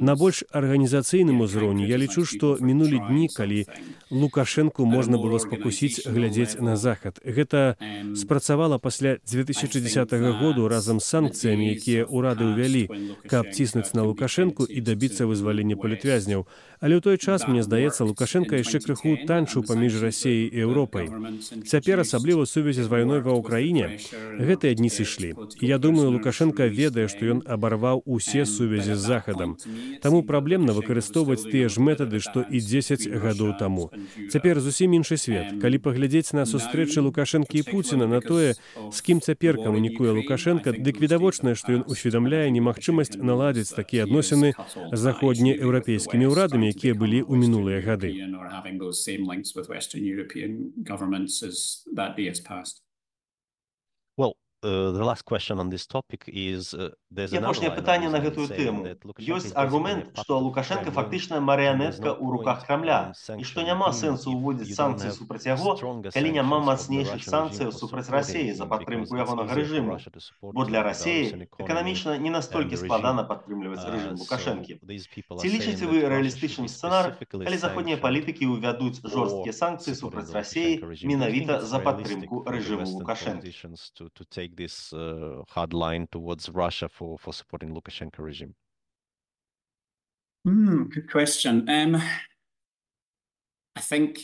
На 0.00 0.16
больш 0.16 0.44
арганізацыйным 0.52 1.40
узроўні 1.44 1.88
я 1.88 1.96
лічу, 1.96 2.24
што 2.24 2.56
мінулі 2.60 3.00
дні, 3.08 3.28
калі 3.32 3.64
Лукашэнку 4.10 4.84
можна 4.88 5.20
было 5.20 5.36
спакусіць 5.36 6.08
глядзець 6.08 6.56
на 6.60 6.76
захад. 6.76 7.20
Гэта 7.24 7.76
спрацавала 8.16 8.78
пасля 8.78 9.20
2010 9.80 10.40
году 10.40 10.68
разам 10.68 11.00
з 11.00 11.06
санкцыямі, 11.06 11.70
якія 11.74 12.06
ўрады 12.06 12.44
ўвялі, 12.50 12.88
каб 13.30 13.50
ціснуць 13.52 13.94
на 13.94 14.02
Лукашэнку 14.02 14.66
і 14.66 14.80
дабіцца 14.80 15.26
вызвалення 15.26 15.76
палітвязняў. 15.76 16.46
Але 16.80 16.98
ў 16.98 17.02
той 17.02 17.18
час 17.18 17.48
мне 17.50 17.62
здаецца, 17.66 18.06
Лукашенко 18.06 18.54
яшчэ 18.54 18.78
крыху 18.78 19.18
танчыў 19.26 19.66
паміж 19.66 19.98
рассеяй 19.98 20.46
і 20.46 20.62
Еўропай. 20.62 21.10
Цяпер 21.66 22.06
асабліва 22.06 22.46
сувязі 22.46 22.86
з 22.86 22.90
вайной 22.92 23.18
ва 23.18 23.34
ўкраіне 23.34 23.98
гэтыя 24.38 24.78
дні 24.78 24.86
сышлі. 24.86 25.34
Я 25.58 25.78
думаю, 25.82 26.14
Лукашенко 26.14 26.70
ведае, 26.70 27.10
што 27.10 27.26
ён 27.26 27.42
абарваў 27.42 28.06
усе 28.06 28.46
сувязі 28.46 28.94
з 28.94 29.02
захадам. 29.02 29.58
Таму 30.02 30.22
праблемна 30.22 30.70
выкарыстоўваць 30.70 31.50
тыя 31.50 31.66
ж 31.66 31.82
метады, 31.82 32.22
што 32.22 32.46
і 32.46 32.62
10 32.62 33.10
гадоў 33.10 33.58
таму. 33.58 33.90
Цяпер 34.30 34.62
зусім 34.62 34.94
іншы 34.94 35.18
свет. 35.18 35.58
Калі 35.58 35.82
паглядзець 35.82 36.30
на 36.30 36.46
сустрэчы 36.46 37.02
Лукашэнкі 37.02 37.58
і 37.58 37.66
Пуціна 37.66 38.06
на 38.06 38.22
тое, 38.22 38.54
з 38.92 38.98
кім 39.02 39.18
цяпер 39.20 39.58
камунікуе 39.68 40.10
Лукашенко, 40.16 40.72
дык 40.72 40.96
відавочнае, 41.04 41.52
што 41.52 41.76
ён 41.76 41.82
усведамляе 41.92 42.48
немагчымасць 42.56 43.20
наладзіць 43.20 43.76
такія 43.76 44.08
адносіны 44.08 44.54
з 44.56 45.00
заходнееўрапейскімі 45.04 46.32
ўрадамі, 46.32 46.72
якія 46.72 46.96
былі 46.96 47.20
ў 47.28 47.34
мінулыя 47.36 47.84
гады. 47.84 48.16
Well, 54.18 54.34
the 54.63 55.03
last 55.03 55.25
question 55.25 55.59
on 55.59 55.69
this 55.69 55.85
topic 55.85 56.21
is 56.27 56.73
uh, 56.73 56.89
І 57.13 57.37
апошняе 57.37 57.69
пытанне 57.69 58.09
на 58.09 58.17
гэтую 58.17 58.49
тэму. 58.49 58.89
Ёсць 59.21 59.53
аргумент, 59.53 60.17
што 60.17 60.39
Лукашенко 60.41 60.89
фактычна 60.89 61.37
марыянетка 61.37 62.09
ў 62.17 62.25
руках 62.33 62.65
крамля 62.65 63.13
і 63.37 63.43
што 63.45 63.61
няма 63.61 63.93
сэнсу 63.93 64.33
ўводзіць 64.33 64.73
санкцыі 64.73 65.13
супраць 65.13 65.45
яго, 65.45 65.77
калі 66.09 66.29
няма 66.33 66.57
мацнейшых 66.65 67.21
санкцыяў 67.21 67.69
супраць 67.69 68.09
рассеі 68.09 68.57
за 68.57 68.65
падтрымку 68.65 69.13
ягонага 69.13 69.53
рэжыму. 69.53 69.99
Бо 70.41 70.65
для 70.65 70.81
рассеі 70.81 71.45
эканамічна 71.61 72.17
не 72.17 72.33
настолькі 72.33 72.81
складана 72.81 73.21
падтрымліваць 73.29 73.85
рэжым 73.85 74.17
Лукашэнкі. 74.17 74.81
Ці 74.81 75.47
лічыце 75.53 75.85
вы 75.85 76.09
рэалістычным 76.09 76.65
сцэнар, 76.65 77.13
калі 77.29 77.57
заходнія 77.61 78.01
палітыкі 78.01 78.49
ўвядуць 78.49 79.05
жорсткія 79.05 79.53
санкцыі 79.53 79.93
супраць 79.93 80.33
рассеі 80.33 80.81
менавіта 81.05 81.61
за 81.61 81.77
падтрымку 81.77 82.41
рэжыму 82.49 82.89
Лукашэнкі? 82.89 83.53
For, 86.88 87.18
for 87.18 87.32
supporting 87.32 87.74
Lukashenko 87.74 88.18
regime? 88.18 88.54
Mm, 90.46 90.90
good 90.90 91.10
question. 91.10 91.68
Um, 91.68 92.02
I 93.76 93.80
think 93.80 94.20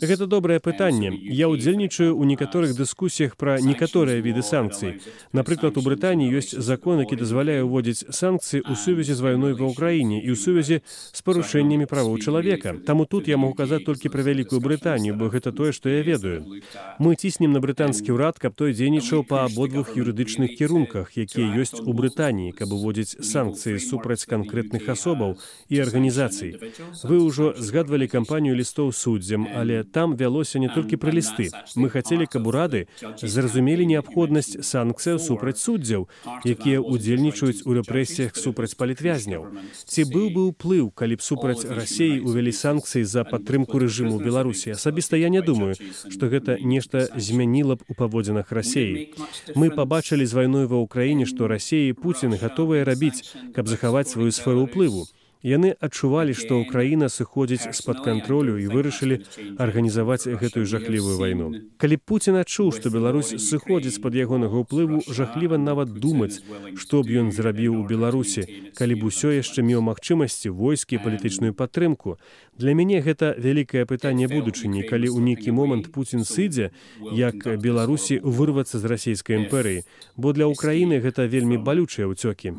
Гэта 0.00 0.24
добрае 0.24 0.56
пытанне. 0.56 1.12
Я 1.12 1.52
ўдзельнічаю 1.52 2.16
ў 2.16 2.24
некаторых 2.24 2.72
дыскусіях 2.72 3.36
пра 3.36 3.60
некаторыя 3.60 4.24
віды 4.24 4.40
санкцый. 4.40 5.04
Напрыклад, 5.36 5.76
у 5.76 5.84
Брытаніі 5.84 6.32
ёсць 6.32 6.56
закон, 6.56 7.04
які 7.04 7.20
дазваляе 7.20 7.68
ўводзіць 7.68 8.08
санкцыі 8.08 8.64
ў 8.64 8.72
сувязі 8.80 9.12
з 9.12 9.20
вайной 9.20 9.52
ва 9.60 9.68
ўкраіне 9.68 10.24
і 10.24 10.32
ў 10.32 10.40
сувязі 10.40 10.80
з 10.88 11.20
парушэннямі 11.20 11.84
правоў 11.84 12.16
чалавека. 12.16 12.80
Таму 12.88 13.04
тут 13.04 13.28
я 13.28 13.36
магу 13.36 13.52
казаць 13.52 13.84
толькі 13.84 14.08
пра 14.08 14.24
вялікую 14.24 14.64
Брытанію, 14.64 15.20
бо 15.20 15.28
гэта 15.28 15.52
тое, 15.52 15.76
што 15.76 15.92
я 15.92 16.00
ведаю. 16.00 16.48
Мы 16.96 17.12
ціснем 17.20 17.52
на 17.52 17.60
брытанскі 17.60 18.16
ўрад, 18.16 18.40
каб 18.40 18.56
той 18.56 18.72
дзейнічаў 18.72 19.28
па 19.28 19.44
абодвух 19.44 19.92
юрыдычных 20.00 20.56
кірунках, 20.56 21.12
якія 21.12 21.44
ёсць 21.60 21.76
у 21.76 21.92
Брытаніі, 21.92 22.56
каб 22.56 22.72
уводзіць 22.72 23.20
санкцыі 23.20 23.76
супраць 23.76 24.24
канкрэтных 24.24 24.88
асобаў 24.88 25.36
і 25.74 25.82
арганізацый. 25.84 26.56
Вы 27.04 27.20
ўжо 27.20 27.54
згадвалі 27.58 28.08
кампанію 28.08 28.56
лістоў 28.56 28.92
суддзям, 28.92 29.48
але 29.54 29.84
там 29.84 30.16
вялося 30.16 30.58
не 30.58 30.68
толькі 30.68 30.96
пра 30.96 31.12
лісты. 31.12 31.50
Мы 31.76 31.90
хацелі, 31.92 32.26
каб 32.26 32.46
урады 32.46 32.86
зразумелі 33.22 33.86
неабходнасць 33.86 34.58
санкцыяў 34.64 35.18
супраць 35.20 35.60
суддзяў, 35.60 36.08
якія 36.44 36.80
ўдзельнічаюць 36.80 37.64
у 37.64 37.76
рэпрэсіях 37.78 38.36
супраць 38.36 38.74
палітвязняў. 38.74 39.52
Ці 39.84 40.00
быў 40.08 40.26
бы 40.34 40.40
ўплыў, 40.50 40.90
калі 40.90 41.18
б 41.18 41.20
супраць 41.22 41.64
рассеі 41.64 42.20
ўвялі 42.24 42.52
санкцыі 42.52 43.04
за 43.04 43.24
падтрымку 43.24 43.78
рэжыму 43.78 44.18
Беларусі. 44.20 44.74
Асабіста 44.76 45.16
я 45.16 45.28
не 45.28 45.42
думаю, 45.42 45.74
што 46.08 46.28
гэта 46.32 46.58
нешта 46.60 47.08
змяніла 47.16 47.76
б 47.76 47.84
у 47.88 47.94
паводзінах 47.94 48.52
рассеі. 48.52 49.14
Мы 49.54 49.70
пабачылі 49.70 50.26
з 50.26 50.32
вайной 50.32 50.66
ва 50.66 50.80
ўкраіне, 50.84 51.26
што 51.26 51.48
рассеі 51.48 51.92
Пуціны 51.94 52.36
гатовыя 52.40 52.84
рабіць, 52.84 53.24
каб 53.54 53.68
захаваць 53.68 54.08
сваю 54.08 54.30
сферу 54.32 54.66
ўплыву. 54.66 55.06
Яны 55.44 55.74
адчувалі, 55.76 56.32
што 56.32 56.56
ўкраіна 56.62 57.10
сыходзіць 57.12 57.68
з-пад 57.76 58.00
кантролю 58.00 58.56
і 58.56 58.64
вырашылі 58.72 59.18
арганізаваць 59.60 60.24
гэтую 60.40 60.64
жахлівую 60.64 61.16
вайну. 61.20 61.48
Калі 61.76 62.00
Пуін 62.00 62.40
адчуў, 62.40 62.72
што 62.72 62.88
Беларусь 62.88 63.36
сыходзіць 63.36 64.00
з-пад 64.00 64.16
ягонага 64.16 64.64
ўплыву, 64.64 65.04
жахліва 65.04 65.60
нават 65.60 65.92
думаць, 65.92 66.40
што 66.80 67.04
б 67.04 67.20
ён 67.20 67.28
зрабіў 67.28 67.76
у 67.76 67.84
Беларусі, 67.84 68.46
калі 68.72 68.96
б 68.96 69.12
усё 69.12 69.36
яшчэ 69.36 69.60
меў 69.68 69.84
магчымасці 69.84 70.48
войскі 70.48 71.02
палітычную 71.04 71.52
падтрымку. 71.52 72.16
Для 72.56 72.72
мяне 72.72 73.04
гэта 73.04 73.36
вялікае 73.36 73.84
пытанне 73.84 74.32
будучыні, 74.32 74.88
калі 74.88 75.12
ў 75.12 75.20
нейкі 75.28 75.52
момант 75.52 75.92
Пуін 75.92 76.24
сыдзе, 76.24 76.72
як 77.12 77.44
Беларусі 77.60 78.16
вырвацца 78.24 78.80
з 78.80 78.88
расійскай 78.88 79.44
імперыі, 79.44 79.84
бо 80.16 80.32
для 80.32 80.48
ўкраіны 80.48 81.04
гэта 81.04 81.28
вельмі 81.28 81.60
балючыя 81.60 82.08
ўцёкі 82.08 82.56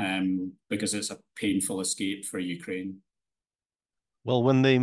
um, 0.00 0.52
because 0.68 0.94
it's 0.94 1.10
a 1.10 1.18
painful 1.36 1.80
escape 1.80 2.24
for 2.24 2.38
Ukraine. 2.38 2.90
Well, 4.24 4.42
when 4.42 4.62
they 4.62 4.76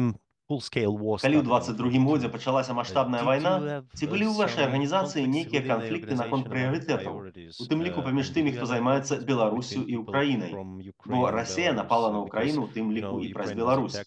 Калі 0.48 1.40
ў 1.40 1.44
22 1.44 2.00
годзе 2.08 2.30
пачалася 2.32 2.72
маштабная 2.72 3.20
вайна, 3.28 3.84
ці 4.00 4.08
былі 4.08 4.32
ў 4.32 4.36
вашай 4.40 4.64
арганізацыі 4.68 5.28
нейкія 5.28 5.62
канфлікты 5.68 6.16
наконт 6.16 6.48
прыярытэтаў, 6.48 7.18
у 7.36 7.68
тым 7.68 7.84
ліку 7.84 8.00
паміж 8.06 8.32
тымі, 8.32 8.56
хто 8.56 8.70
займаецца 8.72 9.20
Беларусю 9.28 9.84
і 9.84 10.00
Украінай. 10.08 10.56
Бо 11.04 11.28
Расія 11.36 11.76
напала 11.76 12.16
на 12.16 12.24
Украіну 12.24 12.64
у 12.64 12.72
тым 12.72 12.96
ліку 12.96 13.20
і 13.28 13.36
праз 13.36 13.52
Беларусь. 13.60 14.00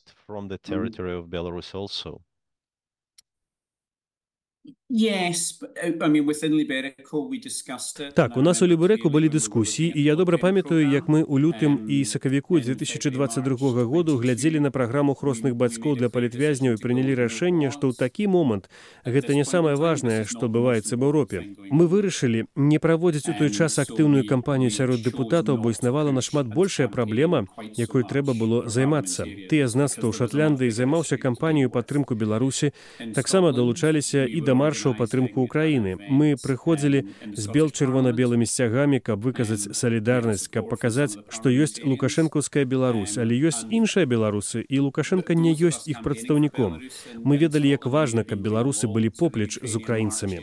Так, 8.14 8.36
у 8.36 8.42
нас 8.42 8.60
у 8.62 8.66
Ліберэку 8.66 9.06
былі 9.06 9.30
дыскусіі, 9.30 9.92
і 9.94 10.02
я 10.02 10.16
добра 10.18 10.34
памятаю, 10.34 10.82
як 10.82 11.06
мы 11.06 11.22
ў 11.22 11.38
лютым 11.38 11.86
і 11.86 12.02
сакавіку 12.02 12.58
2022 12.58 13.86
году 13.86 14.18
глядзелі 14.18 14.58
на 14.58 14.74
праграму 14.74 15.14
хросных 15.14 15.54
бацькоў 15.54 15.94
для 15.94 16.10
палітвязняў 16.10 16.74
і 16.74 16.82
прынялі 16.82 17.14
рашэнне, 17.14 17.70
што 17.70 17.86
ў 17.86 17.94
такі 17.94 18.26
момант 18.26 18.66
гэта 19.06 19.38
не 19.38 19.46
самае 19.46 19.78
важнае, 19.78 20.26
што 20.26 20.50
адбываецца 20.50 20.98
в 20.98 21.06
Еўропе. 21.06 21.54
Мы 21.70 21.86
вырашылі 21.86 22.50
не 22.58 22.82
праводзіць 22.82 23.30
у 23.30 23.38
той 23.38 23.54
час 23.54 23.78
актыўную 23.78 24.26
кампанію 24.26 24.74
сярод 24.74 25.06
дэпутатаў, 25.06 25.62
бо 25.62 25.70
існавала 25.70 26.10
нашмат 26.10 26.50
большая 26.50 26.90
праблема, 26.90 27.46
якой 27.78 28.02
трэба 28.02 28.34
было 28.34 28.66
займацца. 28.66 29.22
Тыя 29.22 29.70
з 29.70 29.78
нас, 29.78 29.94
хто 29.94 30.10
ў 30.10 30.18
Шатландыі 30.18 30.74
займаўся 30.74 31.14
кампанію 31.14 31.70
падтрымку 31.70 32.18
Беларусі, 32.18 32.74
таксама 33.14 33.54
далучаліся 33.54 34.26
і 34.26 34.42
да 34.42 34.58
марш 34.58 34.79
ў 34.88 34.96
падтрымку 34.96 35.44
ўкраіны 35.44 35.96
мы 36.08 36.36
прыходзілі 36.40 37.04
з 37.36 37.44
бел 37.52 37.68
чырвона-белымі 37.68 38.48
сцягамі 38.48 39.04
каб 39.04 39.20
выказаць 39.20 39.76
салідарнасць 39.76 40.48
каб 40.48 40.72
паказаць 40.72 41.20
што 41.28 41.52
ёсць 41.52 41.82
лукашэнкаўская 41.84 42.64
Беларусь 42.64 43.18
але 43.20 43.36
ёсць 43.36 43.66
іншыя 43.68 44.06
беларусы 44.06 44.64
і 44.66 44.80
лукашенко 44.86 45.34
не 45.34 45.52
ёсць 45.54 45.86
іх 45.86 46.02
прадстаўніком. 46.02 46.80
Мы 47.24 47.36
ведалі 47.36 47.68
як 47.68 47.86
важна 47.86 48.24
каб 48.24 48.40
беларусы 48.40 48.86
былі 48.86 49.10
поплеч 49.10 49.58
з 49.62 49.76
украінцамі. 49.76 50.40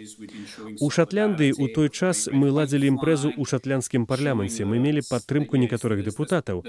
У 0.79 0.89
шатландыі 0.89 1.53
у 1.57 1.67
той 1.67 1.89
час 1.89 2.27
мы 2.31 2.51
ладзілі 2.51 2.87
імпрэзу 2.93 3.33
ў 3.33 3.43
шатландскім 3.45 4.05
парламенце. 4.05 4.65
Мы 4.65 4.79
мелі 4.79 5.01
падтрымку 5.09 5.57
некаторых 5.57 6.03
депутатаў. 6.03 6.63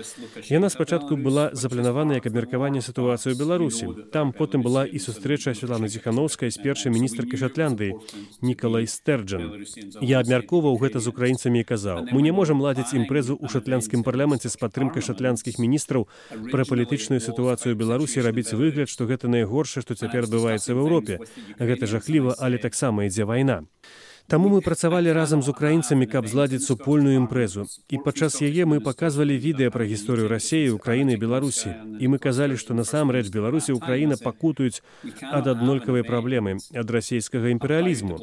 Яна 0.48 0.68
спачатку 0.68 1.16
была 1.16 1.50
запланавана 1.52 2.18
як 2.20 2.26
абмеркаванне 2.26 2.82
сітуацыю 2.82 3.37
беларусі. 3.37 3.88
Там 4.12 4.32
потым 4.32 4.62
была 4.62 4.84
і 4.87 4.98
сустрэча 4.98 5.54
святлана 5.54 5.88
ціхановская 5.88 6.50
з 6.50 6.58
першай 6.58 6.92
міністркай 6.92 7.38
шатландыі 7.58 7.94
ніколай 8.42 8.86
стерджан. 8.86 9.66
Я 10.00 10.22
абмяркоўваў 10.22 10.78
гэта 10.78 11.02
з 11.02 11.10
украінцамі 11.10 11.60
і 11.60 11.66
казаў 11.66 12.06
мы 12.14 12.22
не 12.22 12.32
можам 12.32 12.62
ладзіць 12.62 12.94
імпрэзу 12.94 13.34
ў 13.34 13.50
шатландскім 13.50 14.06
парламенце 14.06 14.48
з 14.48 14.56
падтрымкай 14.62 15.02
шатландскіх 15.02 15.58
міністраў 15.58 16.06
пра 16.54 16.62
палітычную 16.62 17.18
сітуацыю 17.18 17.74
беларусі 17.74 18.22
рабіць 18.22 18.54
выгляд 18.54 18.88
што 18.88 19.10
гэта 19.10 19.26
найгоршае 19.26 19.82
што 19.82 19.98
цяпер 19.98 20.30
адбываецца 20.30 20.70
в 20.74 20.78
Еўропе. 20.78 21.18
Гэта 21.58 21.90
жахліва 21.90 22.38
але 22.38 22.62
таксама 22.62 23.10
ідзе 23.10 23.26
вайна 23.26 23.66
Таму 24.28 24.50
мы 24.52 24.61
працавалі 24.61 25.12
разам 25.16 25.40
з 25.40 25.49
украінцамі, 25.49 26.04
каб 26.04 26.26
зладзіць 26.28 26.68
супольную 26.68 27.16
імпрэзу. 27.16 27.62
І 27.88 27.97
падчас 28.04 28.35
яе 28.44 28.68
мы 28.68 28.76
паказвалі 28.85 29.32
відэа 29.40 29.73
пра 29.73 29.88
гісторыю 29.88 30.28
рассеі, 30.28 30.76
Украіны 30.76 31.16
і 31.16 31.20
Беларусі. 31.23 31.73
І 31.97 32.12
мы 32.12 32.20
казалі, 32.20 32.61
што 32.61 32.76
насамрэч 32.76 33.32
Беларусі 33.32 33.73
Украіна 33.73 34.20
пакутаюць 34.20 34.85
ад 35.32 35.49
аднолькавай 35.49 36.04
праблемы 36.04 36.61
ад 36.76 36.92
расійскага 36.92 37.49
імперыялізму. 37.56 38.20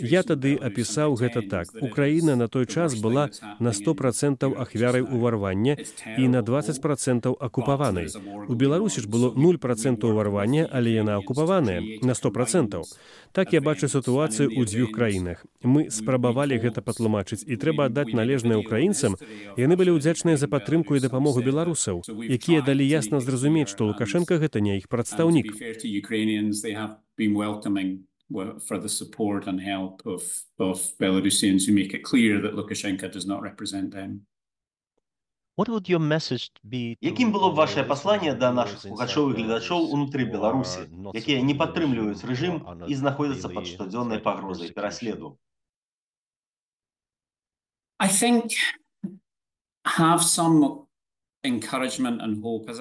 Я 0.00 0.24
тады 0.24 0.56
апісаў 0.56 1.20
гэта 1.20 1.44
так. 1.44 1.68
Украіна 1.84 2.32
на 2.32 2.48
той 2.48 2.64
час 2.64 2.96
была 2.96 3.28
на 3.60 3.76
100% 3.76 4.56
ахвярай 4.56 5.04
уварвання 5.04 5.76
і 6.16 6.32
на 6.32 6.40
20% 6.40 7.28
акупаванай. 7.28 8.08
У 8.48 8.56
Беларусі 8.56 9.04
ж 9.04 9.06
было 9.06 9.28
0% 9.36 10.00
уварвання, 10.00 10.64
але 10.72 10.96
яна 10.96 11.20
акупаваная 11.20 11.84
на 12.00 12.16
100%. 12.16 12.80
Так 13.32 13.52
я 13.52 13.60
бачу 13.60 13.88
сітуацыю 13.88 14.48
ў 14.48 14.64
дзвюх 14.64 14.96
краінах. 14.96 15.41
Мы 15.62 15.90
спрабавалі 15.90 16.58
гэта 16.58 16.82
патлумачыць 16.82 17.42
і 17.46 17.56
трэба 17.56 17.88
аддаць 17.90 18.12
належнае 18.12 18.58
ўкраінцам. 18.62 19.16
Яны 19.56 19.74
былі 19.80 19.96
ўдзячныя 19.98 20.36
за 20.36 20.48
падтрымку 20.52 20.98
і 20.98 21.02
дапамогу 21.04 21.42
беларусаў, 21.42 22.02
якія 22.08 22.62
далі 22.66 22.86
ясна 22.86 23.20
зразумець, 23.20 23.70
што 23.74 23.90
Лукашенко 23.90 24.38
гэта 24.42 24.60
не 24.60 24.78
іх 24.78 24.88
прадстаўнік. 24.88 25.52
for 28.66 28.78
the 28.78 28.88
support 28.88 29.46
and 29.46 29.60
help 29.60 30.00
of, 30.06 30.22
of 30.58 30.78
Belarusians 30.98 31.66
who 31.66 31.72
make 31.74 31.92
it 31.92 32.02
clear 32.02 32.40
that 32.40 32.54
Lukashenko 32.54 33.12
does 33.12 33.26
not 33.26 33.42
represent 33.42 33.92
them. 33.92 34.26
Якім 35.57 37.31
было 37.33 37.49
б 37.49 37.55
ваше 37.57 37.83
пасланне 37.83 38.33
да 38.37 38.53
нашых 38.53 38.81
слухачоў 38.85 39.31
і 39.31 39.37
гледачоў 39.41 39.89
унутры 39.97 40.29
Беларусі, 40.29 40.85
якія 41.17 41.41
не 41.41 41.55
падтрымліваюць 41.57 42.21
рэжым 42.29 42.61
і 42.85 42.93
знаходзяцца 43.01 43.49
пад 43.49 43.65
штодзённай 43.65 44.21
пагрозай 44.21 44.69
пераследу? 44.69 45.37
I 47.99 48.07
think 48.07 48.53
have 49.97 50.21
some 50.21 50.85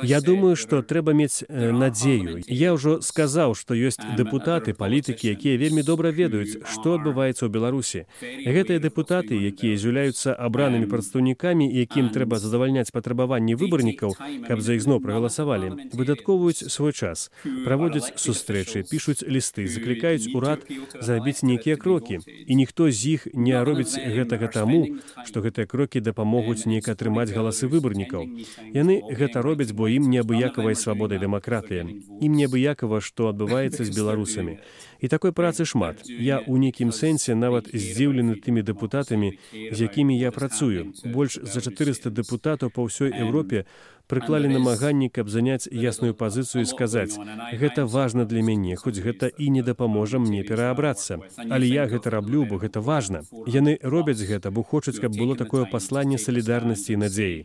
Я 0.04 0.22
думаю, 0.22 0.56
што 0.56 0.84
трэба 0.86 1.18
мець 1.18 1.42
надзею. 1.50 2.46
Я 2.46 2.78
ўжо 2.78 3.02
сказаў, 3.02 3.58
што 3.58 3.74
ёсць 3.74 3.98
дэпутаты, 3.98 4.78
палітыкі, 4.78 5.34
якія 5.34 5.58
вельмі 5.58 5.82
добра 5.82 6.14
ведаюць, 6.14 6.62
што 6.70 6.94
адбываецца 7.02 7.42
ў 7.42 7.50
Беларусі. 7.50 8.06
Гэтыя 8.22 8.78
дэпутаты, 8.78 9.34
якія 9.34 9.82
з'яўляюцца 9.82 10.38
абранымі 10.38 10.86
прадстаўнікамі, 10.86 11.66
якім 11.66 12.14
трэба 12.14 12.38
задавальняць 12.38 12.94
патрабаванні 12.94 13.58
выбарнікаў, 13.58 14.14
каб 14.46 14.62
за 14.62 14.78
іх 14.78 14.86
зноў 14.86 15.02
прагаласавалі, 15.02 15.90
выдаткоўваюць 15.98 16.70
свой 16.70 16.94
час, 16.94 17.34
праводзяць 17.66 18.14
сустрэчы, 18.14 18.86
пішуць 18.86 19.26
лісты, 19.26 19.66
заклікаюць 19.66 20.30
урад 20.38 20.70
зрабіць 21.02 21.42
нейкія 21.42 21.82
крокі. 21.82 22.22
І 22.30 22.54
ніхто 22.54 22.94
з 22.94 23.18
іх 23.18 23.28
не 23.34 23.58
робіць 23.58 23.98
гэтага 23.98 24.54
таму, 24.54 25.02
што 25.26 25.42
гэтыя 25.42 25.66
крокі 25.66 25.98
дапамогуць 25.98 26.70
неяк 26.70 26.94
атрымаць 26.94 27.34
галасы 27.34 27.66
выбарнікаў. 27.66 28.30
Яны 28.74 29.02
гэта 29.08 29.42
робяць, 29.42 29.72
бо 29.72 29.88
ім 29.88 30.10
неабыякавай 30.12 30.76
свабодай 30.76 31.20
дэмакратыя. 31.20 31.86
Ім 32.22 32.32
неабыякава, 32.36 33.02
што 33.02 33.30
адбываецца 33.32 33.84
з 33.86 33.92
беларусамі. 33.96 34.60
І 35.02 35.08
такой 35.08 35.32
працы 35.32 35.66
шмат. 35.66 36.06
Я 36.06 36.40
ў 36.42 36.62
нейкім 36.62 36.94
сэнсе 36.94 37.34
нават 37.34 37.72
здзіўлены 37.74 38.38
тымі 38.38 38.62
дэпутатамі, 38.62 39.38
з 39.54 39.78
якімі 39.82 40.14
я 40.18 40.32
працую. 40.32 40.94
Больш 41.06 41.42
за 41.42 41.62
400 41.62 42.14
дэпутатаў 42.14 42.70
па 42.70 42.86
ўсёй 42.86 43.10
Еўропе 43.10 43.66
прыклалі 44.12 44.52
намаганні, 44.52 45.08
каб 45.08 45.32
заняць 45.32 45.72
ясную 45.72 46.12
пазіцыю 46.14 46.64
і 46.64 46.70
сказаць: 46.70 47.16
гэта 47.56 47.88
важна 47.88 48.28
для 48.28 48.44
мяне, 48.44 48.76
хоць 48.76 49.00
гэта 49.00 49.32
і 49.32 49.48
не 49.56 49.64
дапаможа 49.64 50.20
мне 50.20 50.44
пераабрацца. 50.44 51.24
Але 51.50 51.72
я 51.72 51.88
гэта 51.88 52.12
раблю, 52.12 52.44
бо 52.46 52.60
гэта 52.60 52.84
важна. 52.84 53.24
Яны 53.48 53.80
робяць 53.82 54.20
гэта, 54.20 54.52
бо 54.52 54.64
хочуць, 54.64 55.00
каб 55.00 55.16
было 55.16 55.40
такое 55.40 55.64
пасланне 55.66 56.20
салідарнасці 56.20 56.94
і 56.94 57.02
надзеі. 57.08 57.40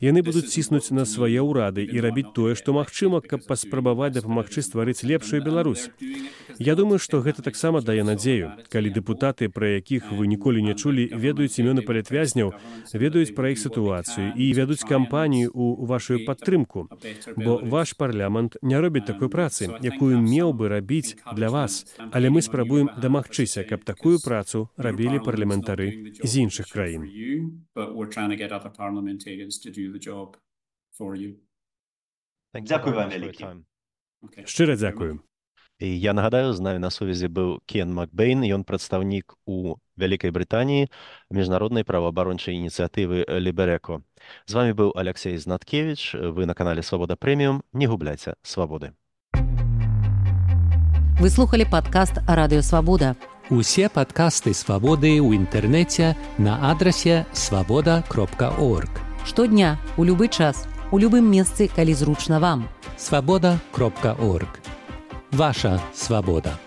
Яны 0.00 0.20
будуць 0.22 0.52
ціснуць 0.52 0.92
на 0.92 1.04
свае 1.04 1.40
ўрады 1.40 1.84
і 1.84 2.00
рабіць 2.04 2.32
тое, 2.36 2.54
што 2.54 2.76
магчыма, 2.76 3.20
каб 3.24 3.46
паспрабаваць 3.48 4.12
дапамагчы 4.16 4.60
стварыць 4.60 5.04
лепшую 5.04 5.40
Беларусь. 5.44 5.88
Я 6.58 6.74
думаю, 6.76 6.98
што 6.98 7.20
гэта 7.24 7.40
таксама 7.42 7.80
дае 7.80 8.04
надзею, 8.04 8.52
калі 8.68 8.92
дэпутаты, 8.92 9.48
пра 9.48 9.80
якіх 9.80 10.12
вы 10.12 10.26
ніколі 10.28 10.60
не 10.60 10.74
чулі, 10.74 11.08
ведаюць 11.08 11.56
імёны 11.56 11.80
палітвязняў, 11.80 12.52
ведаюць 12.92 13.32
пра 13.36 13.52
іх 13.54 13.58
сітуацыю 13.60 14.32
і 14.36 14.52
вядуць 14.52 14.84
кампанію 14.84 15.48
ў 15.52 15.88
вашу 15.88 16.09
вашую 16.10 16.26
падтрымку 16.26 16.88
бо 17.36 17.58
ваш 17.62 17.96
парламент 17.96 18.56
не 18.62 18.80
робіць 18.80 19.06
такой 19.06 19.28
працы 19.28 19.70
якую 19.82 20.18
меў 20.18 20.52
бы 20.52 20.68
рабіць 20.68 21.16
для 21.34 21.50
вас. 21.50 21.86
Але 22.12 22.30
мы 22.30 22.42
спрабуем 22.42 22.90
дамагчыся 22.98 23.64
каб 23.64 23.84
такую 23.84 24.18
працу 24.18 24.68
рабілі 24.76 25.22
парламентары 25.22 26.14
з 26.22 26.32
іншых 26.42 26.66
краін 26.72 27.06
дзякую 32.54 32.94
вам 32.94 33.08
вялікі 33.10 33.46
шчыра 34.44 34.74
дзякую 34.76 35.22
Я 35.80 36.12
нагадаю 36.12 36.52
з 36.52 36.60
намі 36.60 36.78
на 36.78 36.90
сувязі 36.92 37.28
быў 37.32 37.64
кен 37.64 37.88
макбейн 37.96 38.44
ён 38.44 38.68
прадстаўнік 38.68 39.32
у 39.48 39.80
вялікай 39.96 40.28
брытаніі 40.28 40.92
міжнароднай 41.32 41.88
праваабарончай 41.88 42.52
ініцыятывы 42.60 43.24
лібереко 43.24 44.04
з 44.44 44.52
вами 44.52 44.76
быў 44.76 44.92
алексей 44.94 45.38
знаткевич. 45.40 46.12
Вы 46.12 46.44
на 46.44 46.52
канале 46.52 46.82
свабода 46.82 47.16
прэміум 47.16 47.64
не 47.72 47.86
губляйце 47.88 48.36
свабоды 48.42 48.92
вы 51.20 51.28
слухали 51.28 51.64
падкаст 51.64 52.20
радыёвабода 52.28 53.16
усе 53.48 53.88
падкасты 53.88 54.52
свабоды 54.52 55.16
ў 55.16 55.32
інтэрнэце 55.40 56.12
на 56.36 56.60
адрасе 56.72 57.24
свабода 57.32 58.04
кропка 58.08 58.52
орг 58.60 59.00
штодня 59.24 59.80
у 59.96 60.04
любы 60.04 60.28
час 60.28 60.68
у 60.92 60.98
любым 60.98 61.30
месцы 61.30 61.70
калі 61.72 61.94
зручна 61.94 62.40
вам. 62.40 62.68
Свабода 62.98 63.58
кропка 63.72 64.12
орг 64.20 64.60
ваша 65.30 65.80
свабода 65.94 66.58